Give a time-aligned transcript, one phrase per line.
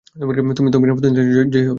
[0.57, 1.69] তুমি তো বিনা প্রতিদ্বন্দ্বীতায়ই জয়ী হবে।